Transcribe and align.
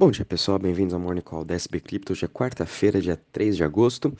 Bom 0.00 0.12
dia 0.12 0.24
pessoal, 0.24 0.60
bem-vindos 0.60 0.94
ao 0.94 1.00
Morning 1.00 1.20
Call 1.20 1.44
da 1.44 1.56
SB 1.56 1.80
Crypto. 1.80 2.12
Hoje 2.12 2.24
é 2.24 2.28
quarta-feira, 2.28 3.00
dia 3.00 3.20
3 3.32 3.56
de 3.56 3.64
agosto. 3.64 4.16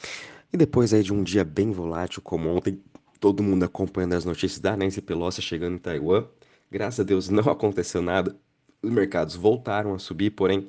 E 0.52 0.56
depois 0.56 0.92
aí 0.92 1.04
de 1.04 1.12
um 1.12 1.22
dia 1.22 1.44
bem 1.44 1.70
volátil 1.70 2.20
como 2.20 2.48
ontem, 2.48 2.82
todo 3.20 3.44
mundo 3.44 3.62
acompanhando 3.62 4.14
as 4.14 4.24
notícias 4.24 4.58
da 4.58 4.76
Nancy 4.76 5.00
Pelosi 5.00 5.40
chegando 5.40 5.76
em 5.76 5.78
Taiwan. 5.78 6.26
Graças 6.68 6.98
a 6.98 7.04
Deus 7.04 7.28
não 7.28 7.44
aconteceu 7.48 8.02
nada. 8.02 8.36
Os 8.82 8.90
mercados 8.90 9.36
voltaram 9.36 9.94
a 9.94 10.00
subir, 10.00 10.30
porém 10.30 10.68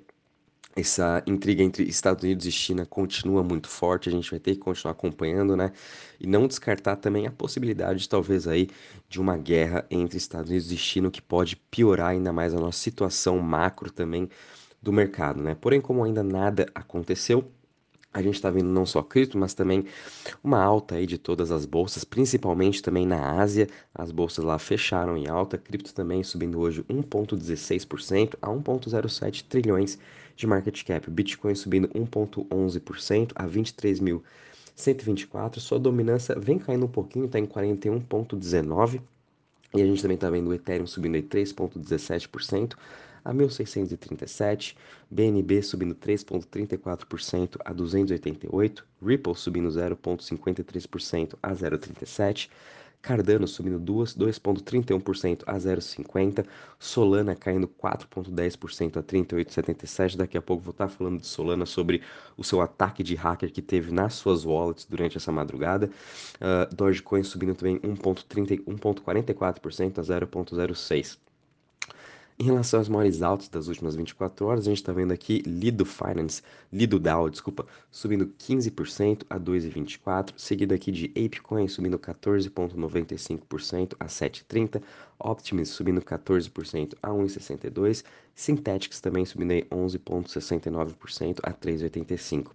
essa 0.76 1.24
intriga 1.26 1.64
entre 1.64 1.86
Estados 1.86 2.24
Unidos 2.24 2.46
e 2.46 2.52
China 2.52 2.86
continua 2.86 3.42
muito 3.42 3.68
forte, 3.68 4.10
a 4.10 4.12
gente 4.12 4.30
vai 4.30 4.40
ter 4.40 4.54
que 4.54 4.60
continuar 4.60 4.92
acompanhando, 4.92 5.58
né? 5.58 5.72
E 6.20 6.28
não 6.28 6.48
descartar 6.48 6.98
também 6.98 7.26
a 7.26 7.32
possibilidade, 7.32 8.08
talvez 8.08 8.48
aí, 8.48 8.70
de 9.10 9.20
uma 9.20 9.36
guerra 9.36 9.84
entre 9.90 10.20
Estados 10.20 10.52
Unidos 10.52 10.72
e 10.72 10.78
China, 10.78 11.10
que 11.10 11.20
pode 11.22 11.56
piorar 11.56 12.10
ainda 12.10 12.32
mais 12.32 12.54
a 12.54 12.60
nossa 12.60 12.78
situação 12.78 13.40
macro 13.40 13.92
também 13.92 14.30
do 14.82 14.94
mercado, 14.94 15.42
né? 15.42 15.56
Porém, 15.60 15.82
como 15.82 16.04
ainda 16.04 16.24
nada 16.24 16.68
aconteceu, 16.74 17.52
a 18.12 18.24
gente 18.24 18.34
está 18.36 18.50
vendo 18.50 18.70
não 18.70 18.88
só 18.88 19.04
cripto, 19.04 19.38
mas 19.38 19.54
também 19.54 19.86
uma 20.44 20.60
alta 20.60 20.96
aí 20.96 21.06
de 21.06 21.20
todas 21.20 21.52
as 21.52 21.64
bolsas, 21.66 22.04
principalmente 22.04 22.82
também 22.82 23.06
na 23.06 23.40
Ásia. 23.40 23.68
As 23.94 24.12
bolsas 24.12 24.44
lá 24.44 24.58
fecharam 24.58 25.16
em 25.16 25.28
alta, 25.28 25.60
cripto 25.60 25.94
também 25.94 26.24
subindo 26.24 26.60
hoje 26.60 26.84
1,16% 26.90 28.34
a 28.42 28.48
1,07 28.48 29.46
trilhões 29.48 30.00
de 30.36 30.48
market 30.48 30.84
cap. 30.84 31.08
Bitcoin 31.12 31.54
subindo 31.54 31.88
1,11% 31.90 33.32
a 33.36 33.48
23.124. 33.48 35.60
Sua 35.60 35.78
dominância 35.78 36.34
vem 36.40 36.58
caindo 36.58 36.86
um 36.86 36.90
pouquinho, 36.90 37.26
está 37.26 37.38
em 37.38 37.46
41,19%. 37.46 39.00
E 39.76 39.84
a 39.84 39.86
gente 39.86 40.02
também 40.02 40.16
está 40.16 40.32
vendo 40.32 40.50
o 40.50 40.54
Ethereum 40.54 40.88
subindo 40.88 41.14
aí 41.14 41.22
3,17% 41.22 42.74
a 43.24 43.34
1.637, 43.34 44.76
BNB 45.10 45.62
subindo 45.62 45.96
3,34% 45.96 47.58
a 47.64 47.74
288, 47.74 48.86
Ripple 49.02 49.36
subindo 49.36 49.70
0,53% 49.70 51.38
a 51.42 51.54
0,37, 51.54 52.50
Cardano 53.02 53.48
subindo 53.48 53.80
2,31% 53.80 55.44
a 55.46 55.58
0,50%, 55.58 56.46
Solana 56.78 57.34
caindo 57.36 57.68
4,10% 57.68 58.98
a 58.98 59.04
38,77%. 59.04 60.18
Daqui 60.18 60.38
a 60.38 60.42
pouco 60.42 60.64
vou 60.64 60.72
estar 60.72 60.90
falando 60.90 61.20
de 61.20 61.28
Solana 61.28 61.66
sobre 61.66 62.02
o 62.36 62.44
seu 62.44 62.60
ataque 62.62 63.02
de 63.02 63.16
hacker 63.16 63.52
que 63.52 63.62
teve 63.62 63.92
nas 63.92 64.16
suas 64.16 64.46
wallets 64.46 64.86
durante 64.86 65.18
essa 65.18 65.32
madrugada. 65.32 65.90
Uh, 66.36 66.76
Dogecoin 66.76 67.24
subindo 67.24 67.56
também 67.56 67.80
1,44% 67.80 70.00
a 70.00 70.02
0,06%. 70.02 71.29
Em 72.42 72.46
relação 72.46 72.80
às 72.80 72.88
maiores 72.88 73.22
altas 73.22 73.50
das 73.50 73.68
últimas 73.68 73.96
24 73.96 74.46
horas, 74.46 74.66
a 74.66 74.70
gente 74.70 74.78
está 74.78 74.94
vendo 74.94 75.12
aqui 75.12 75.44
Lido 75.46 75.84
Finance, 75.86 76.42
Lido 76.72 76.98
DAO, 76.98 77.30
desculpa, 77.30 77.68
subindo 77.92 78.28
15% 78.40 79.24
a 79.30 79.38
2,24, 79.38 80.32
seguido 80.38 80.74
aqui 80.74 80.90
de 80.90 81.12
ApeCoin 81.18 81.68
subindo 81.68 82.00
14,95% 82.00 83.94
a 84.00 84.06
7,30, 84.06 84.82
Optimus 85.20 85.68
subindo 85.68 86.02
14% 86.02 86.96
a 87.04 87.10
1,62, 87.10 88.06
Synthetics 88.34 89.02
também 89.02 89.26
subindo 89.26 89.52
11,69% 89.52 91.40
a 91.44 91.52
3,85. 91.52 92.52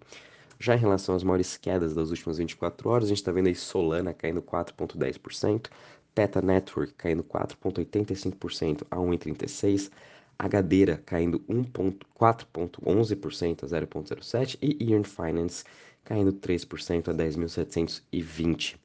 Já 0.58 0.74
em 0.74 0.78
relação 0.78 1.14
às 1.14 1.22
maiores 1.22 1.58
quedas 1.58 1.94
das 1.94 2.08
últimas 2.08 2.38
24 2.38 2.88
horas, 2.88 3.04
a 3.04 3.08
gente 3.08 3.18
está 3.18 3.32
vendo 3.32 3.48
aí 3.48 3.54
Solana 3.54 4.14
caindo 4.14 4.40
4,10%, 4.40 5.66
Teta 6.14 6.40
Network 6.40 6.94
caindo 6.94 7.22
4,85% 7.24 8.86
a 8.90 8.96
1,36%, 8.96 9.90
Agadeira 10.38 11.02
caindo 11.06 11.40
4,11% 11.40 13.62
a 13.62 13.66
0,07% 13.66 14.58
e 14.60 14.92
Earn 14.92 15.04
Finance 15.04 15.64
caindo 16.04 16.32
3% 16.32 17.08
a 17.08 17.14
10.720. 17.14 18.76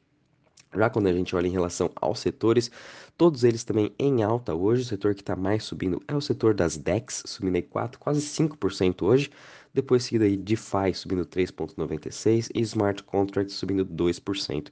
Já 0.76 0.90
quando 0.90 1.08
a 1.08 1.14
gente 1.14 1.36
olha 1.36 1.48
em 1.48 1.52
relação 1.52 1.92
aos 1.96 2.20
setores, 2.20 2.70
todos 3.18 3.44
eles 3.44 3.64
também 3.64 3.92
em 3.98 4.22
alta 4.22 4.54
hoje. 4.54 4.84
O 4.84 4.86
setor 4.86 5.16
que 5.16 5.22
está 5.22 5.36
mais 5.36 5.64
subindo 5.64 6.00
é 6.08 6.16
o 6.16 6.22
setor 6.22 6.54
das 6.54 6.78
DEX, 6.78 7.24
subindo 7.26 7.56
aí 7.56 7.64
4, 7.64 8.00
quase 8.00 8.22
5% 8.22 9.02
hoje. 9.02 9.32
Depois 9.74 10.04
seguido 10.04 10.26
aí 10.26 10.38
DeFi 10.38 10.94
subindo 10.94 11.26
3,96% 11.26 12.52
e 12.54 12.62
Smart 12.62 13.02
Contracts 13.04 13.56
subindo 13.56 13.84
2%. 13.84 14.68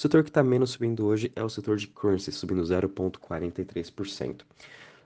O 0.00 0.02
setor 0.02 0.22
que 0.22 0.30
está 0.30 0.42
menos 0.42 0.70
subindo 0.70 1.04
hoje 1.04 1.30
é 1.36 1.44
o 1.44 1.48
setor 1.50 1.76
de 1.76 1.86
currency, 1.86 2.32
subindo 2.32 2.62
0,43%. 2.62 4.46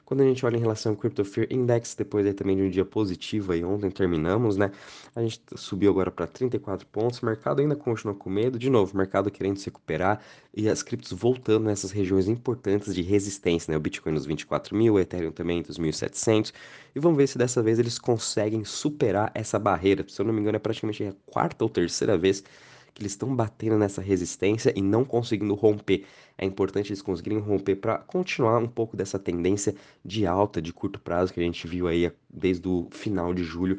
Quando 0.04 0.20
a 0.20 0.24
gente 0.24 0.46
olha 0.46 0.56
em 0.56 0.60
relação 0.60 0.92
ao 0.92 0.96
Crypto 0.96 1.24
Fear 1.24 1.48
Index, 1.50 1.96
depois 1.96 2.24
aí 2.24 2.32
também 2.32 2.56
de 2.56 2.62
um 2.62 2.70
dia 2.70 2.84
positivo 2.84 3.50
aí 3.50 3.64
ontem 3.64 3.90
terminamos, 3.90 4.56
né? 4.56 4.70
A 5.12 5.20
gente 5.20 5.42
subiu 5.56 5.90
agora 5.90 6.12
para 6.12 6.28
34 6.28 6.86
pontos, 6.86 7.18
o 7.18 7.26
mercado 7.26 7.60
ainda 7.60 7.74
continua 7.74 8.14
com 8.14 8.30
medo, 8.30 8.56
de 8.56 8.70
novo, 8.70 8.94
o 8.94 8.96
mercado 8.96 9.32
querendo 9.32 9.56
se 9.56 9.64
recuperar 9.64 10.20
e 10.56 10.68
as 10.68 10.80
criptos 10.80 11.10
voltando 11.10 11.64
nessas 11.64 11.90
regiões 11.90 12.28
importantes 12.28 12.94
de 12.94 13.02
resistência, 13.02 13.72
né? 13.72 13.76
O 13.76 13.80
Bitcoin 13.80 14.12
nos 14.12 14.26
24 14.26 14.76
mil, 14.76 14.94
o 14.94 15.00
Ethereum 15.00 15.32
também 15.32 15.58
entre 15.58 15.72
os 15.72 15.78
1.700 15.80 16.52
e 16.94 17.00
vamos 17.00 17.18
ver 17.18 17.26
se 17.26 17.36
dessa 17.36 17.60
vez 17.60 17.80
eles 17.80 17.98
conseguem 17.98 18.64
superar 18.64 19.32
essa 19.34 19.58
barreira. 19.58 20.04
Se 20.06 20.22
eu 20.22 20.24
não 20.24 20.32
me 20.32 20.40
engano 20.40 20.54
é 20.54 20.60
praticamente 20.60 21.02
a 21.02 21.12
quarta 21.26 21.64
ou 21.64 21.68
terceira 21.68 22.16
vez 22.16 22.44
que 22.94 23.02
eles 23.02 23.12
estão 23.12 23.34
batendo 23.34 23.76
nessa 23.76 24.00
resistência 24.00 24.72
e 24.76 24.80
não 24.80 25.04
conseguindo 25.04 25.54
romper. 25.54 26.06
É 26.38 26.46
importante 26.46 26.90
eles 26.90 27.02
conseguirem 27.02 27.40
romper 27.40 27.74
para 27.74 27.98
continuar 27.98 28.58
um 28.58 28.68
pouco 28.68 28.96
dessa 28.96 29.18
tendência 29.18 29.74
de 30.04 30.24
alta 30.26 30.62
de 30.62 30.72
curto 30.72 31.00
prazo 31.00 31.32
que 31.32 31.40
a 31.40 31.42
gente 31.42 31.66
viu 31.66 31.88
aí 31.88 32.10
desde 32.30 32.68
o 32.68 32.88
final 32.92 33.34
de 33.34 33.42
julho 33.42 33.78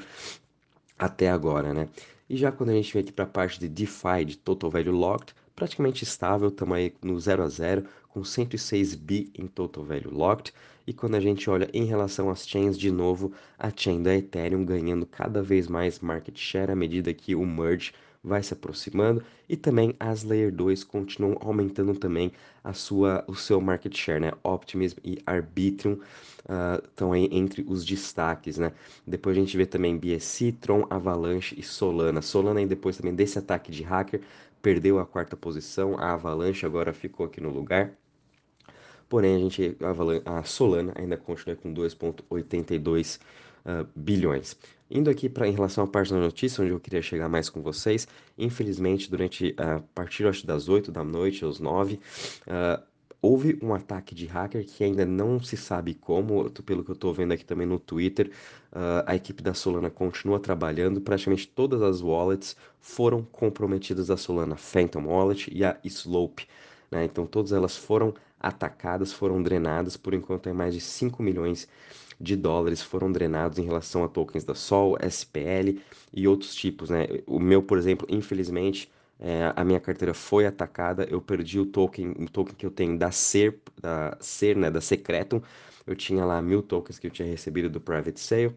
até 0.99 1.29
agora, 1.29 1.73
né? 1.73 1.87
E 2.29 2.35
já 2.35 2.51
quando 2.51 2.71
a 2.71 2.73
gente 2.73 2.91
vem 2.91 3.01
aqui 3.01 3.11
para 3.11 3.25
a 3.25 3.27
parte 3.27 3.59
de 3.59 3.69
DeFi, 3.69 4.25
de 4.25 4.37
Total 4.37 4.69
Value 4.69 4.91
Locked, 4.91 5.33
praticamente 5.55 6.03
estável, 6.03 6.49
estamos 6.49 6.75
aí 6.75 6.93
no 7.01 7.19
0 7.19 7.43
a 7.43 7.47
0 7.47 7.85
com 8.09 8.23
106 8.23 8.95
bi 8.95 9.31
em 9.37 9.47
Total 9.47 9.83
Value 9.83 10.11
Locked. 10.11 10.53
E 10.87 10.93
quando 10.93 11.15
a 11.15 11.19
gente 11.19 11.49
olha 11.49 11.69
em 11.73 11.85
relação 11.85 12.29
às 12.29 12.47
chains, 12.47 12.77
de 12.77 12.91
novo, 12.91 13.31
a 13.57 13.71
chain 13.75 14.01
da 14.03 14.15
Ethereum 14.15 14.65
ganhando 14.65 15.05
cada 15.05 15.41
vez 15.41 15.67
mais 15.67 15.99
market 15.99 16.37
share 16.37 16.71
à 16.71 16.75
medida 16.75 17.13
que 17.13 17.35
o 17.35 17.45
merge 17.45 17.91
vai 18.25 18.41
se 18.41 18.53
aproximando 18.53 19.23
e 19.47 19.55
também 19.55 19.95
as 19.99 20.23
Layer 20.23 20.51
2 20.51 20.83
continuam 20.83 21.37
aumentando 21.39 21.93
também 21.93 22.31
a 22.63 22.73
sua, 22.73 23.23
o 23.27 23.35
seu 23.35 23.61
market 23.61 23.95
share, 23.95 24.19
né? 24.19 24.31
Optimism 24.43 24.97
e 25.03 25.21
Arbitrum 25.25 25.93
uh, 25.93 26.83
estão 26.83 27.13
aí 27.13 27.29
entre 27.31 27.63
os 27.67 27.85
destaques, 27.85 28.57
né? 28.57 28.71
Depois 29.05 29.37
a 29.37 29.39
gente 29.39 29.55
vê 29.55 29.65
também 29.65 29.97
BSC, 29.97 30.51
Tron, 30.53 30.87
Avalanche 30.89 31.55
e 31.57 31.61
Solana. 31.63 32.21
Solana 32.21 32.59
aí 32.59 32.65
depois 32.65 32.97
também 32.97 33.13
desse 33.13 33.37
ataque 33.37 33.71
de 33.71 33.83
hacker 33.83 34.21
perdeu 34.61 34.97
a 34.99 35.05
quarta 35.05 35.37
posição, 35.37 35.95
a 35.99 36.13
Avalanche 36.13 36.65
agora 36.65 36.91
ficou 36.91 37.25
aqui 37.27 37.39
no 37.39 37.51
lugar. 37.51 37.95
Porém, 39.07 39.35
a 39.35 39.39
gente 39.39 39.77
a, 40.25 40.43
Solana 40.43 40.93
ainda 40.95 41.17
continua 41.17 41.55
com 41.55 41.73
2,82 41.73 43.19
uh, 43.66 43.88
bilhões. 43.95 44.57
Indo 44.89 45.09
aqui 45.09 45.27
para 45.27 45.47
em 45.47 45.51
relação 45.51 45.83
à 45.83 45.88
parte 45.88 46.13
da 46.13 46.19
notícia, 46.19 46.63
onde 46.63 46.71
eu 46.71 46.79
queria 46.79 47.01
chegar 47.01 47.27
mais 47.27 47.49
com 47.49 47.61
vocês, 47.61 48.07
infelizmente, 48.38 49.09
durante 49.09 49.55
a 49.57 49.79
partir 49.93 50.27
acho, 50.27 50.45
das 50.45 50.69
8 50.69 50.91
da 50.91 51.03
noite 51.03 51.43
às 51.43 51.59
9, 51.59 51.95
uh, 51.95 52.83
houve 53.25 53.57
um 53.61 53.73
ataque 53.73 54.13
de 54.13 54.27
hacker 54.27 54.63
que 54.63 54.83
ainda 54.83 55.03
não 55.03 55.39
se 55.41 55.57
sabe 55.57 55.95
como, 55.95 56.49
pelo 56.51 56.83
que 56.83 56.91
eu 56.91 56.93
estou 56.93 57.11
vendo 57.11 57.31
aqui 57.31 57.43
também 57.43 57.66
no 57.66 57.79
Twitter, 57.79 58.31
uh, 58.72 59.03
a 59.07 59.16
equipe 59.16 59.41
da 59.41 59.55
Solana 59.55 59.89
continua 59.89 60.39
trabalhando, 60.39 61.01
praticamente 61.01 61.47
todas 61.47 61.81
as 61.81 62.01
wallets 62.01 62.55
foram 62.79 63.23
comprometidas 63.23 64.11
a 64.11 64.17
Solana, 64.17 64.55
Phantom 64.55 65.07
Wallet 65.07 65.51
e 65.51 65.66
a 65.66 65.75
Slope, 65.83 66.47
né? 66.91 67.03
Então 67.05 67.25
todas 67.25 67.51
elas 67.51 67.75
foram 67.75 68.13
atacadas, 68.45 69.11
foram 69.11 69.41
drenadas, 69.41 69.97
por 69.97 70.13
enquanto 70.13 70.47
é 70.47 70.53
mais 70.53 70.73
de 70.73 70.79
5 70.79 71.23
milhões 71.23 71.67
de 72.19 72.35
dólares 72.35 72.81
foram 72.81 73.11
drenados 73.11 73.57
em 73.57 73.63
relação 73.63 74.03
a 74.03 74.07
tokens 74.07 74.44
da 74.44 74.55
Sol, 74.55 74.97
SPL 75.02 75.79
e 76.14 76.28
outros 76.28 76.55
tipos, 76.55 76.90
né? 76.90 77.08
O 77.25 77.40
meu, 77.40 77.61
por 77.61 77.78
exemplo, 77.78 78.08
infelizmente, 78.09 78.90
é, 79.19 79.52
a 79.55 79.64
minha 79.64 79.79
carteira 79.79 80.14
foi 80.14 80.46
atacada, 80.46 81.08
eu 81.09 81.22
perdi 81.22 81.59
o 81.59 81.66
token, 81.66 82.11
o 82.11 82.29
token 82.29 82.55
que 82.55 82.66
eu 82.66 82.72
tenho 82.72 82.97
da 82.97 83.11
Ser, 83.11 83.59
da 83.81 84.17
Ser, 84.19 84.55
né, 84.55 84.69
da 84.69 84.81
Secretum, 84.81 85.41
eu 85.87 85.96
tinha 85.96 86.23
lá 86.25 86.41
mil 86.41 86.61
tokens 86.61 86.99
que 86.99 87.08
eu 87.08 87.11
tinha 87.11 87.28
recebido 87.28 87.69
do 87.69 87.81
Private 87.81 88.19
Sale, 88.19 88.55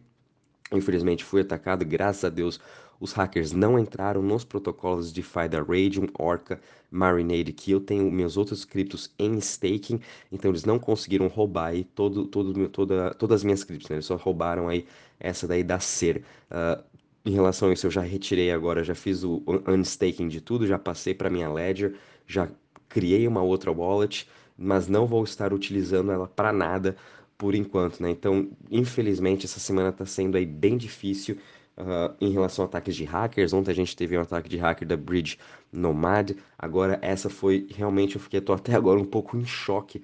infelizmente 0.73 1.25
fui 1.25 1.41
atacado, 1.41 1.85
graças 1.85 2.25
a 2.25 2.29
Deus 2.29 2.61
os 3.01 3.13
hackers 3.13 3.53
não 3.53 3.79
entraram 3.79 4.23
nos 4.23 4.45
protocolos 4.45 5.13
DeFi 5.13 5.49
da 5.49 5.59
Radium, 5.59 6.07
Orca, 6.19 6.61
Marinade, 6.91 7.53
que 7.53 7.71
eu 7.71 7.81
tenho 7.81 8.11
meus 8.11 8.37
outros 8.37 8.65
criptos 8.65 9.13
em 9.19 9.39
staking, 9.39 10.01
então 10.33 10.51
eles 10.51 10.65
não 10.65 10.79
conseguiram 10.79 11.29
roubar 11.29 11.69
aí 11.69 11.85
todo, 11.85 12.27
todo, 12.27 12.69
toda, 12.69 13.15
todas 13.15 13.37
as 13.37 13.45
minhas 13.45 13.65
criptos, 13.65 13.89
né? 13.89 13.97
Eles 13.97 14.07
só 14.07 14.17
roubaram 14.17 14.69
aí 14.69 14.87
essa 15.21 15.47
daí 15.47 15.63
da 15.63 15.79
Ser. 15.79 16.25
Uh, 16.51 16.83
em 17.25 17.33
relação 17.33 17.69
a 17.69 17.73
isso, 17.73 17.87
eu 17.87 17.91
já 17.91 18.01
retirei 18.01 18.51
agora, 18.51 18.83
já 18.83 18.95
fiz 18.95 19.23
o 19.23 19.43
unstaking 19.67 20.29
de 20.29 20.41
tudo, 20.41 20.67
já 20.67 20.79
passei 20.79 21.15
para 21.15 21.29
minha 21.29 21.53
Ledger, 21.53 21.95
já 22.27 22.49
criei 22.89 23.29
uma 23.29 23.43
outra 23.43 23.71
wallet, 23.71 24.29
mas 24.57 24.89
não 24.89 25.07
vou 25.07 25.23
estar 25.25 25.53
utilizando 25.53 26.11
ela 26.11 26.27
para 26.27 26.53
nada 26.53 26.97
por 27.37 27.55
enquanto, 27.55 28.01
né? 28.03 28.11
Então, 28.11 28.51
infelizmente, 28.71 29.47
essa 29.47 29.61
semana 29.61 29.93
tá 29.93 30.05
sendo 30.07 30.37
aí 30.37 30.47
bem 30.47 30.77
difícil 30.77 31.39
uh, 31.79 32.15
em 32.21 32.31
relação 32.31 32.65
a 32.65 32.69
ataques 32.69 32.97
de 32.97 33.05
hackers. 33.05 33.53
Ontem 33.53 33.71
a 33.71 33.75
gente 33.75 33.97
teve 33.97 34.19
um 34.19 34.21
ataque 34.21 34.49
de 34.49 34.57
hacker 34.57 34.87
da 34.87 34.97
Bridge 34.97 35.39
Nomad. 35.73 36.33
Agora, 36.59 36.99
essa 37.01 37.31
foi 37.31 37.67
realmente, 37.71 38.17
eu 38.17 38.21
fiquei 38.21 38.41
tô 38.41 38.53
até 38.53 38.75
agora 38.75 38.99
um 38.99 39.05
pouco 39.05 39.37
em 39.37 39.45
choque 39.45 40.03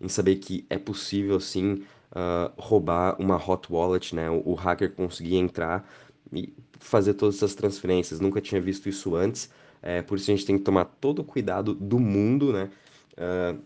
em 0.00 0.08
saber 0.08 0.36
que 0.36 0.64
é 0.68 0.78
possível 0.78 1.40
sim 1.40 1.84
uh, 2.12 2.52
roubar 2.56 3.16
uma 3.20 3.36
hot 3.36 3.72
wallet, 3.72 4.14
né? 4.14 4.30
O, 4.30 4.42
o 4.50 4.54
hacker 4.54 4.92
conseguir 4.92 5.36
entrar 5.36 5.88
e 6.32 6.52
fazer 6.78 7.14
todas 7.14 7.36
essas 7.36 7.54
transferências. 7.54 8.20
Nunca 8.20 8.40
tinha 8.40 8.60
visto 8.60 8.88
isso 8.88 9.14
antes. 9.14 9.50
É, 9.82 10.02
por 10.02 10.16
isso 10.16 10.30
a 10.30 10.34
gente 10.34 10.46
tem 10.46 10.58
que 10.58 10.64
tomar 10.64 10.84
todo 10.84 11.20
o 11.20 11.24
cuidado 11.24 11.74
do 11.74 11.98
mundo, 11.98 12.52
né? 12.52 12.70
Uh, 13.12 13.60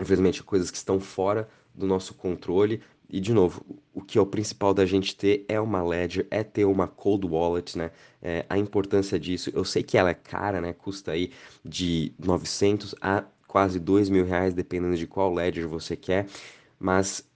infelizmente, 0.00 0.42
coisas 0.42 0.70
que 0.70 0.76
estão 0.76 1.00
fora 1.00 1.48
do 1.74 1.86
nosso 1.86 2.14
controle. 2.14 2.80
E, 3.10 3.20
de 3.20 3.32
novo, 3.32 3.64
o 3.94 4.02
que 4.02 4.18
é 4.18 4.20
o 4.20 4.26
principal 4.26 4.74
da 4.74 4.84
gente 4.84 5.16
ter 5.16 5.44
é 5.48 5.58
uma 5.60 5.82
Ledger, 5.82 6.26
é 6.30 6.44
ter 6.44 6.66
uma 6.66 6.86
cold 6.86 7.26
wallet, 7.26 7.76
né? 7.78 7.90
É, 8.20 8.44
a 8.48 8.58
importância 8.58 9.18
disso, 9.18 9.50
eu 9.54 9.64
sei 9.64 9.82
que 9.82 9.96
ela 9.96 10.10
é 10.10 10.14
cara, 10.14 10.60
né? 10.60 10.72
Custa 10.74 11.12
aí 11.12 11.32
de 11.64 12.12
900 12.18 12.94
a 13.00 13.24
quase 13.46 13.80
2 13.80 14.10
mil 14.10 14.24
reais, 14.26 14.52
dependendo 14.54 14.96
de 14.96 15.06
qual 15.06 15.32
Ledger 15.32 15.66
você 15.66 15.96
quer, 15.96 16.26
mas 16.78 17.26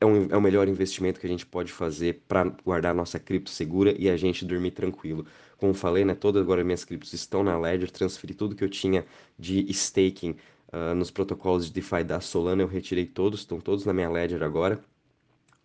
é, 0.00 0.06
um, 0.06 0.26
é 0.30 0.36
o 0.36 0.40
melhor 0.40 0.66
investimento 0.68 1.20
que 1.20 1.26
a 1.26 1.30
gente 1.30 1.46
pode 1.46 1.72
fazer 1.72 2.22
para 2.26 2.44
guardar 2.64 2.94
nossa 2.94 3.18
cripto 3.20 3.50
segura 3.50 3.94
e 3.98 4.08
a 4.10 4.16
gente 4.16 4.44
dormir 4.44 4.72
tranquilo. 4.72 5.26
Como 5.58 5.74
falei, 5.74 6.04
né? 6.04 6.14
Todas 6.14 6.42
agora 6.42 6.64
minhas 6.64 6.84
criptos 6.84 7.12
estão 7.12 7.44
na 7.44 7.58
Ledger, 7.58 7.90
transferi 7.90 8.34
tudo 8.34 8.56
que 8.56 8.64
eu 8.64 8.68
tinha 8.70 9.06
de 9.38 9.60
staking 9.70 10.36
uh, 10.72 10.94
nos 10.94 11.10
protocolos 11.10 11.66
de 11.66 11.72
DeFi 11.72 12.02
da 12.04 12.20
Solana, 12.20 12.62
eu 12.62 12.66
retirei 12.66 13.06
todos, 13.06 13.40
estão 13.40 13.60
todos 13.60 13.84
na 13.86 13.92
minha 13.92 14.10
Ledger 14.10 14.42
agora. 14.42 14.82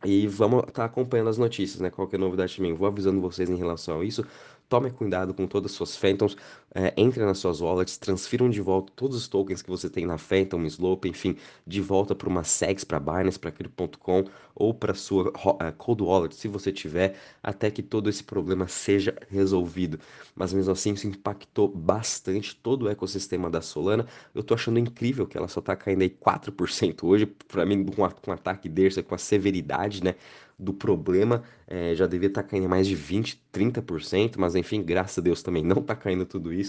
E 0.06 0.28
vamos 0.28 0.60
estar 0.60 0.74
tá 0.74 0.86
acompanhando 0.86 1.30
as 1.30 1.38
notícias, 1.38 1.80
né? 1.82 1.90
Qualquer 1.90 2.20
novidade 2.20 2.56
também, 2.56 2.74
vou 2.74 2.88
avisando 2.88 3.20
vocês 3.20 3.50
em 3.50 3.56
relação 3.56 4.02
a 4.02 4.06
isso. 4.06 4.24
Tome 4.70 4.92
cuidado 4.92 5.34
com 5.34 5.48
todas 5.48 5.72
as 5.72 5.78
suas 5.78 5.96
Phantoms, 5.96 6.36
é, 6.78 6.94
entre 6.96 7.26
nas 7.26 7.40
suas 7.40 7.60
wallets, 7.60 7.98
transfiram 7.98 8.48
de 8.52 8.62
volta 8.62 8.94
todos 8.96 9.18
os 9.18 9.28
tokens 9.28 9.64
que 9.64 9.70
você 9.70 9.90
tem 9.90 10.06
na 10.06 10.20
Phantom, 10.20 10.64
Slope, 10.66 11.10
enfim, 11.10 11.36
de 11.66 11.82
volta 11.82 12.14
para 12.14 12.30
uma 12.30 12.44
SEX, 12.44 12.84
para 12.84 13.00
Binance, 13.00 13.40
para 13.40 13.52
Crypto.com 13.52 14.26
ou 14.54 14.76
para 14.76 14.94
sua 14.94 15.30
uh, 15.30 15.74
Cold 15.76 16.04
Wallet, 16.04 16.36
se 16.36 16.48
você 16.48 16.72
tiver, 16.72 17.16
até 17.42 17.72
que 17.72 17.82
todo 17.82 18.08
esse 18.12 18.24
problema 18.24 18.68
seja 18.68 19.16
resolvido. 19.28 20.00
Mas 20.36 20.54
mesmo 20.54 20.72
assim, 20.72 20.94
isso 20.94 21.08
impactou 21.08 21.68
bastante 21.68 22.56
todo 22.56 22.84
o 22.84 22.90
ecossistema 22.90 23.50
da 23.50 23.60
Solana. 23.60 24.06
Eu 24.36 24.44
tô 24.44 24.54
achando 24.54 24.78
incrível 24.78 25.26
que 25.26 25.36
ela 25.36 25.48
só 25.48 25.62
tá 25.62 25.76
caindo 25.76 26.04
aí 26.04 26.10
4% 26.12 27.04
hoje, 27.04 27.26
para 27.26 27.66
mim, 27.66 27.84
com 27.86 28.04
um 28.04 28.34
ataque 28.34 28.70
desse, 28.70 29.02
com 29.02 29.16
a 29.16 29.18
severidade, 29.18 30.04
né? 30.04 30.14
do 30.60 30.74
problema, 30.74 31.44
é, 31.68 31.94
já 31.94 32.08
devia 32.08 32.30
estar 32.30 32.42
tá 32.42 32.50
caindo 32.50 32.68
mais 32.68 32.88
de 32.88 32.96
20, 32.96 33.40
30%, 33.54 34.38
mas 34.38 34.56
enfim, 34.56 34.82
graças 34.82 35.18
a 35.20 35.22
Deus 35.22 35.44
também 35.44 35.64
não 35.64 35.80
está 35.82 35.96
caindo 35.96 36.26
tudo 36.26 36.52
isso. 36.52 36.67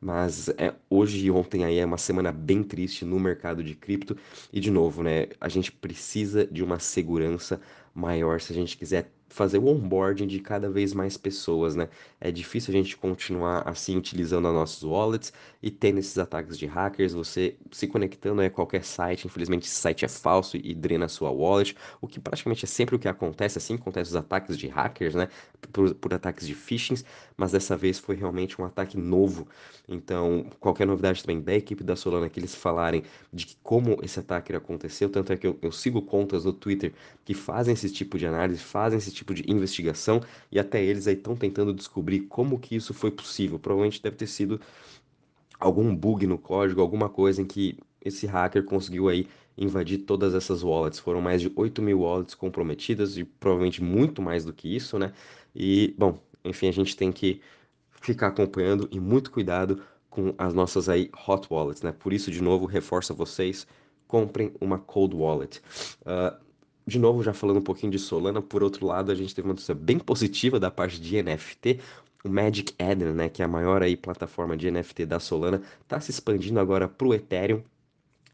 Mas 0.00 0.48
é, 0.50 0.74
hoje 0.88 1.26
e 1.26 1.30
ontem 1.30 1.64
aí 1.64 1.78
é 1.78 1.84
uma 1.84 1.98
semana 1.98 2.32
bem 2.32 2.62
triste 2.62 3.04
no 3.04 3.18
mercado 3.20 3.62
de 3.62 3.74
cripto. 3.74 4.16
E 4.52 4.60
de 4.60 4.70
novo, 4.70 5.02
né, 5.02 5.28
a 5.40 5.48
gente 5.48 5.70
precisa 5.70 6.46
de 6.46 6.62
uma 6.64 6.78
segurança 6.78 7.60
maior 7.94 8.40
se 8.40 8.52
a 8.52 8.56
gente 8.56 8.76
quiser 8.76 9.12
fazer 9.30 9.58
o 9.58 9.68
onboarding 9.68 10.26
de 10.26 10.40
cada 10.40 10.68
vez 10.68 10.92
mais 10.92 11.16
pessoas, 11.16 11.76
né? 11.76 11.88
É 12.20 12.30
difícil 12.30 12.74
a 12.74 12.76
gente 12.76 12.96
continuar 12.96 13.66
assim 13.66 13.96
utilizando 13.96 14.48
as 14.48 14.54
nossas 14.54 14.82
wallets 14.82 15.32
e 15.62 15.70
tendo 15.70 15.98
esses 15.98 16.18
ataques 16.18 16.58
de 16.58 16.66
hackers, 16.66 17.14
você 17.14 17.56
se 17.70 17.86
conectando 17.86 18.42
a 18.42 18.50
qualquer 18.50 18.84
site, 18.84 19.26
infelizmente 19.26 19.66
esse 19.66 19.76
site 19.76 20.04
é 20.04 20.08
falso 20.08 20.56
e 20.56 20.74
drena 20.74 21.06
a 21.06 21.08
sua 21.08 21.30
wallet, 21.30 21.76
o 22.00 22.08
que 22.08 22.18
praticamente 22.18 22.64
é 22.64 22.68
sempre 22.68 22.96
o 22.96 22.98
que 22.98 23.08
acontece, 23.08 23.56
assim 23.56 23.74
acontece 23.74 24.10
os 24.10 24.16
ataques 24.16 24.58
de 24.58 24.66
hackers, 24.66 25.14
né? 25.14 25.28
Por, 25.72 25.94
por 25.94 26.12
ataques 26.12 26.46
de 26.46 26.54
phishing, 26.54 26.96
mas 27.36 27.52
dessa 27.52 27.76
vez 27.76 27.98
foi 27.98 28.16
realmente 28.16 28.60
um 28.60 28.64
ataque 28.64 28.96
novo. 28.98 29.46
Então, 29.88 30.46
qualquer 30.58 30.86
novidade 30.86 31.22
também 31.22 31.40
da 31.40 31.54
equipe 31.54 31.84
da 31.84 31.94
Solana 31.96 32.28
que 32.28 32.40
eles 32.40 32.54
falarem 32.54 33.02
de 33.32 33.56
como 33.62 33.98
esse 34.02 34.18
ataque 34.18 34.54
aconteceu, 34.54 35.08
tanto 35.08 35.32
é 35.32 35.36
que 35.36 35.46
eu, 35.46 35.58
eu 35.62 35.70
sigo 35.72 36.02
contas 36.02 36.44
no 36.44 36.52
Twitter 36.52 36.92
que 37.24 37.34
fazem 37.34 37.74
esse 37.74 37.90
tipo 37.90 38.18
de 38.18 38.26
análise, 38.26 38.60
fazem 38.60 38.98
esse 38.98 39.12
tipo 39.12 39.19
de 39.24 39.50
investigação 39.50 40.20
e 40.50 40.58
até 40.58 40.82
eles 40.82 41.06
aí 41.06 41.14
estão 41.14 41.36
tentando 41.36 41.72
descobrir 41.72 42.20
como 42.20 42.58
que 42.58 42.76
isso 42.76 42.92
foi 42.94 43.10
possível. 43.10 43.58
Provavelmente 43.58 44.02
deve 44.02 44.16
ter 44.16 44.26
sido 44.26 44.60
algum 45.58 45.94
bug 45.94 46.26
no 46.26 46.38
código, 46.38 46.80
alguma 46.80 47.08
coisa 47.08 47.42
em 47.42 47.44
que 47.44 47.78
esse 48.02 48.26
hacker 48.26 48.64
conseguiu 48.64 49.08
aí 49.08 49.28
invadir 49.56 49.98
todas 49.98 50.34
essas 50.34 50.62
wallets. 50.62 50.98
Foram 50.98 51.20
mais 51.20 51.42
de 51.42 51.52
8 51.54 51.82
mil 51.82 52.00
wallets 52.00 52.34
comprometidas 52.34 53.16
e 53.18 53.24
provavelmente 53.24 53.82
muito 53.82 54.22
mais 54.22 54.44
do 54.44 54.52
que 54.52 54.74
isso, 54.74 54.98
né? 54.98 55.12
E, 55.54 55.94
bom, 55.98 56.18
enfim, 56.44 56.68
a 56.68 56.72
gente 56.72 56.96
tem 56.96 57.12
que 57.12 57.40
ficar 57.90 58.28
acompanhando 58.28 58.88
e 58.90 58.98
muito 58.98 59.30
cuidado 59.30 59.82
com 60.08 60.34
as 60.38 60.54
nossas 60.54 60.88
aí 60.88 61.10
hot 61.28 61.46
wallets, 61.50 61.82
né? 61.82 61.92
Por 61.92 62.12
isso, 62.12 62.30
de 62.30 62.42
novo, 62.42 62.66
reforço 62.66 63.12
a 63.12 63.16
vocês, 63.16 63.66
comprem 64.08 64.52
uma 64.60 64.78
cold 64.78 65.14
wallet. 65.14 65.60
Uh, 66.00 66.49
de 66.90 66.98
novo, 66.98 67.22
já 67.22 67.32
falando 67.32 67.58
um 67.58 67.62
pouquinho 67.62 67.92
de 67.92 67.98
Solana, 67.98 68.42
por 68.42 68.64
outro 68.64 68.84
lado, 68.84 69.12
a 69.12 69.14
gente 69.14 69.32
teve 69.32 69.46
uma 69.46 69.54
notícia 69.54 69.74
bem 69.74 69.98
positiva 69.98 70.58
da 70.58 70.70
parte 70.70 71.00
de 71.00 71.22
NFT. 71.22 71.78
O 72.24 72.28
Magic 72.28 72.74
Eden, 72.78 73.12
né, 73.12 73.28
que 73.28 73.42
é 73.42 73.44
a 73.44 73.48
maior 73.48 73.80
aí 73.80 73.96
plataforma 73.96 74.56
de 74.56 74.68
NFT 74.68 75.06
da 75.06 75.20
Solana, 75.20 75.62
está 75.80 76.00
se 76.00 76.10
expandindo 76.10 76.58
agora 76.58 76.88
para 76.88 77.06
o 77.06 77.14
Ethereum 77.14 77.62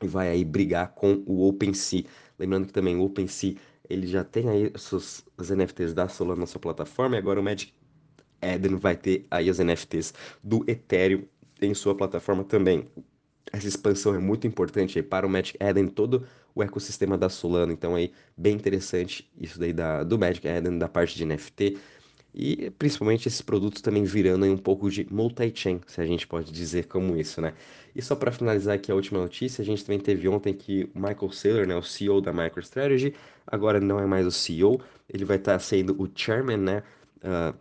e 0.02 0.08
vai 0.08 0.30
aí 0.30 0.42
brigar 0.42 0.88
com 0.94 1.22
o 1.26 1.46
OpenSea. 1.46 2.04
Lembrando 2.38 2.66
que 2.66 2.72
também 2.72 2.96
o 2.96 3.04
OpenSea 3.04 3.56
ele 3.88 4.06
já 4.06 4.24
tem 4.24 4.48
aí 4.48 4.72
os, 4.74 5.22
os 5.36 5.50
NFTs 5.50 5.92
da 5.92 6.08
Solana 6.08 6.40
na 6.40 6.46
sua 6.46 6.60
plataforma 6.60 7.14
e 7.14 7.18
agora 7.18 7.38
o 7.38 7.42
Magic 7.42 7.72
Eden 8.40 8.76
vai 8.76 8.96
ter 8.96 9.26
aí 9.30 9.50
as 9.50 9.58
NFTs 9.58 10.14
do 10.42 10.64
Ethereum 10.66 11.24
em 11.60 11.74
sua 11.74 11.94
plataforma 11.94 12.42
também. 12.42 12.88
Essa 13.52 13.68
expansão 13.68 14.14
é 14.14 14.18
muito 14.18 14.46
importante 14.46 14.98
aí 14.98 15.02
para 15.02 15.26
o 15.26 15.30
Magic 15.30 15.56
Eden, 15.62 15.88
todo 15.88 16.26
o 16.56 16.62
ecossistema 16.62 17.18
da 17.18 17.28
Solana. 17.28 17.72
Então 17.72 17.94
aí 17.94 18.10
bem 18.36 18.54
interessante 18.54 19.30
isso 19.38 19.60
daí 19.60 19.74
da, 19.74 20.02
do 20.02 20.18
Magic 20.18 20.48
Eden, 20.48 20.78
da 20.78 20.88
parte 20.88 21.14
de 21.14 21.24
NFT. 21.26 21.76
E 22.34 22.70
principalmente 22.78 23.28
esses 23.28 23.40
produtos 23.40 23.80
também 23.80 24.04
virando 24.04 24.44
um 24.46 24.58
pouco 24.58 24.90
de 24.90 25.06
multi-chain, 25.10 25.80
se 25.86 26.00
a 26.00 26.06
gente 26.06 26.26
pode 26.26 26.52
dizer 26.52 26.86
como 26.86 27.16
isso, 27.16 27.40
né? 27.40 27.54
E 27.94 28.02
só 28.02 28.14
para 28.14 28.30
finalizar 28.30 28.74
aqui 28.74 28.92
a 28.92 28.94
última 28.94 29.18
notícia, 29.20 29.62
a 29.62 29.64
gente 29.64 29.82
também 29.84 29.98
teve 29.98 30.28
ontem 30.28 30.52
que 30.52 30.84
o 30.94 30.98
Michael 30.98 31.32
Saylor, 31.32 31.66
né, 31.66 31.74
o 31.74 31.82
CEO 31.82 32.20
da 32.20 32.34
MicroStrategy, 32.34 33.14
agora 33.46 33.80
não 33.80 33.98
é 33.98 34.04
mais 34.04 34.26
o 34.26 34.30
CEO, 34.30 34.78
ele 35.08 35.24
vai 35.24 35.38
estar 35.38 35.54
tá 35.54 35.58
sendo 35.58 35.96
o 35.98 36.06
chairman, 36.14 36.58
né, 36.58 36.82
uh, 37.24 37.56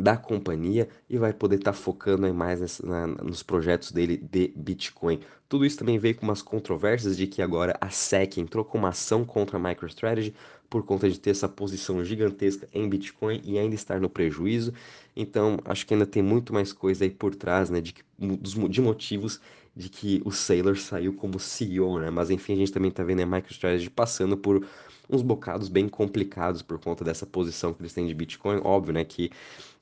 da 0.00 0.16
companhia 0.16 0.88
e 1.08 1.18
vai 1.18 1.32
poder 1.32 1.56
estar 1.56 1.72
tá 1.72 1.78
focando 1.78 2.32
mais 2.32 2.60
nessa, 2.60 2.86
na, 2.86 3.06
nos 3.06 3.42
projetos 3.42 3.92
dele 3.92 4.16
de 4.16 4.52
Bitcoin. 4.56 5.20
Tudo 5.48 5.64
isso 5.64 5.78
também 5.78 5.98
veio 5.98 6.14
com 6.14 6.26
umas 6.26 6.42
controvérsias 6.42 7.16
de 7.16 7.26
que 7.26 7.42
agora 7.42 7.76
a 7.80 7.90
SEC 7.90 8.38
entrou 8.38 8.64
com 8.64 8.78
uma 8.78 8.90
ação 8.90 9.24
contra 9.24 9.56
a 9.56 9.60
MicroStrategy 9.60 10.34
por 10.68 10.84
conta 10.84 11.10
de 11.10 11.18
ter 11.18 11.30
essa 11.30 11.48
posição 11.48 12.04
gigantesca 12.04 12.68
em 12.72 12.88
Bitcoin 12.88 13.40
e 13.44 13.58
ainda 13.58 13.74
estar 13.74 14.00
no 14.00 14.08
prejuízo. 14.08 14.72
Então, 15.16 15.58
acho 15.64 15.84
que 15.84 15.92
ainda 15.92 16.06
tem 16.06 16.22
muito 16.22 16.54
mais 16.54 16.72
coisa 16.72 17.04
aí 17.04 17.10
por 17.10 17.34
trás, 17.34 17.68
né, 17.68 17.80
de, 17.80 17.94
de 18.18 18.80
motivos 18.80 19.40
de 19.74 19.88
que 19.88 20.22
o 20.24 20.30
Sailor 20.30 20.76
saiu 20.76 21.12
como 21.12 21.38
CEO, 21.38 21.98
né? 22.00 22.10
Mas 22.10 22.30
enfim, 22.30 22.54
a 22.54 22.56
gente 22.56 22.72
também 22.72 22.90
tá 22.90 23.02
vendo 23.02 23.20
a 23.20 23.26
MicroStrategy 23.26 23.90
passando 23.90 24.36
por 24.36 24.64
uns 25.12 25.22
bocados 25.22 25.68
bem 25.68 25.88
complicados 25.88 26.62
por 26.62 26.78
conta 26.78 27.04
dessa 27.04 27.26
posição 27.26 27.72
que 27.72 27.82
eles 27.82 27.92
têm 27.92 28.06
de 28.06 28.14
Bitcoin. 28.14 28.60
Óbvio, 28.64 28.94
né, 28.94 29.04
que 29.04 29.30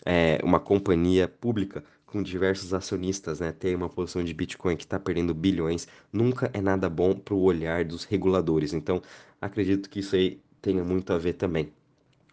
é 0.04 0.40
uma 0.42 0.60
companhia 0.60 1.28
pública 1.28 1.84
com 2.06 2.22
diversos 2.22 2.72
acionistas, 2.72 3.40
né, 3.40 3.52
ter 3.52 3.74
uma 3.76 3.88
posição 3.88 4.24
de 4.24 4.32
Bitcoin 4.32 4.76
que 4.76 4.84
está 4.84 4.98
perdendo 4.98 5.34
bilhões, 5.34 5.86
nunca 6.12 6.50
é 6.54 6.60
nada 6.60 6.88
bom 6.88 7.14
para 7.14 7.34
o 7.34 7.42
olhar 7.42 7.84
dos 7.84 8.04
reguladores. 8.04 8.72
Então, 8.72 9.02
acredito 9.40 9.90
que 9.90 10.00
isso 10.00 10.16
aí 10.16 10.40
tenha 10.62 10.82
muito 10.82 11.12
a 11.12 11.18
ver 11.18 11.34
também. 11.34 11.70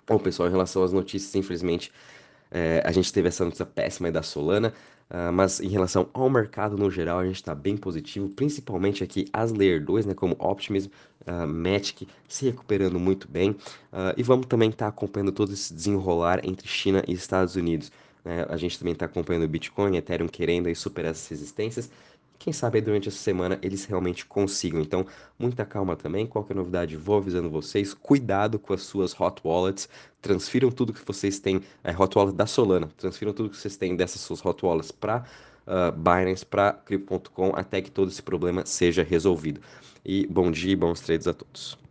Bom, 0.08 0.18
pessoal, 0.20 0.48
em 0.48 0.52
relação 0.52 0.84
às 0.84 0.94
notícias, 0.94 1.36
infelizmente, 1.36 1.92
é, 2.52 2.82
a 2.86 2.92
gente 2.92 3.12
teve 3.12 3.28
essa 3.28 3.44
notícia 3.44 3.66
péssima 3.66 4.08
aí 4.08 4.12
da 4.12 4.22
Solana, 4.24 4.74
uh, 5.10 5.32
mas 5.32 5.60
em 5.60 5.68
relação 5.68 6.08
ao 6.14 6.30
mercado 6.30 6.78
no 6.78 6.90
geral, 6.90 7.20
a 7.20 7.26
gente 7.26 7.36
está 7.36 7.56
bem 7.56 7.78
positivo, 7.78 8.30
principalmente 8.30 9.04
aqui 9.04 9.26
as 9.32 9.52
Layer 9.52 9.84
2, 9.84 10.06
né, 10.06 10.14
como 10.14 10.36
Optimism, 10.40 10.90
uh, 11.28 11.48
Matic, 11.48 12.08
se 12.28 12.46
recuperando 12.46 13.00
muito 13.00 13.28
bem. 13.28 13.52
Uh, 13.52 14.14
e 14.18 14.24
vamos 14.24 14.46
também 14.48 14.70
estar 14.70 14.86
tá 14.86 14.90
acompanhando 14.90 15.32
todo 15.32 15.54
esse 15.54 15.74
desenrolar 15.74 16.40
entre 16.44 16.68
China 16.68 17.04
e 17.08 17.14
Estados 17.14 17.56
Unidos. 17.56 17.92
Né? 18.24 18.46
A 18.50 18.58
gente 18.58 18.80
também 18.80 18.94
está 18.94 19.06
acompanhando 19.06 19.44
o 19.44 19.48
Bitcoin, 19.48 19.96
Ethereum 19.96 20.28
querendo 20.28 20.68
aí 20.68 20.76
superar 20.76 21.12
essas 21.12 21.28
resistências. 21.28 21.92
Quem 22.38 22.54
sabe 22.54 22.82
durante 22.82 23.10
essa 23.10 23.18
semana 23.18 23.58
eles 23.62 23.86
realmente 23.86 24.26
consigam. 24.26 24.82
Então, 24.82 25.06
muita 25.38 25.66
calma 25.66 25.96
também. 25.96 26.28
Qualquer 26.28 26.56
novidade, 26.56 26.96
vou 26.96 27.18
avisando 27.18 27.50
vocês. 27.50 27.94
Cuidado 27.94 28.60
com 28.60 28.74
as 28.74 28.84
suas 28.84 29.20
hot 29.20 29.42
wallets. 29.44 29.90
Transfiram 30.22 30.70
tudo 30.72 30.94
que 30.94 31.06
vocês 31.06 31.40
têm. 31.40 31.62
É, 31.84 31.92
hot 31.92 32.18
wallet 32.18 32.36
da 32.36 32.46
Solana. 32.46 32.90
Transfiram 32.98 33.34
tudo 33.34 33.50
que 33.50 33.58
vocês 33.58 33.78
têm 33.78 33.96
dessas 33.96 34.22
suas 34.22 34.44
hot 34.46 34.66
wallets 34.66 34.92
para 34.92 35.26
uh, 35.66 35.92
Binance, 35.92 36.46
para 36.46 36.74
Crypto.com, 36.74 37.54
até 37.56 37.82
que 37.82 37.92
todo 37.92 38.10
esse 38.10 38.22
problema 38.22 38.66
seja 38.66 39.04
resolvido. 39.04 39.62
E 40.04 40.28
bom 40.28 40.52
dia 40.52 40.74
e 40.74 40.76
bons 40.76 41.02
trades 41.02 41.28
a 41.28 41.34
todos. 41.34 41.78